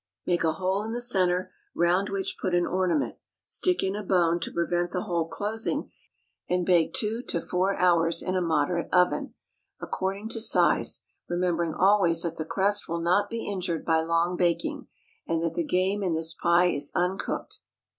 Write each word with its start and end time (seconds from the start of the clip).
Make 0.25 0.43
a 0.43 0.53
hole 0.53 0.81
in 0.81 0.93
the 0.93 0.99
centre, 0.99 1.51
round 1.75 2.09
which 2.09 2.37
put 2.41 2.55
an 2.55 2.65
ornament; 2.65 3.17
stick 3.45 3.83
in 3.83 3.95
a 3.95 4.01
bone 4.01 4.39
to 4.39 4.51
prevent 4.51 4.89
the 4.89 5.03
hole 5.03 5.27
closing, 5.27 5.91
and 6.49 6.65
bake 6.65 6.95
two 6.95 7.21
to 7.27 7.39
four 7.39 7.77
hours 7.77 8.23
in 8.23 8.35
a 8.35 8.41
moderate 8.41 8.89
oven, 8.91 9.35
according 9.79 10.29
to 10.29 10.41
size, 10.41 11.03
remembering 11.29 11.75
always 11.75 12.23
that 12.23 12.37
the 12.37 12.45
crust 12.45 12.89
will 12.89 12.99
not 13.01 13.29
be 13.29 13.45
injured 13.45 13.85
by 13.85 14.01
long 14.01 14.35
baking, 14.35 14.87
and 15.27 15.43
that 15.43 15.53
the 15.53 15.63
game 15.63 16.01
in 16.01 16.15
this 16.15 16.33
pie 16.33 16.71
is 16.71 16.91
uncooked. 16.95 17.59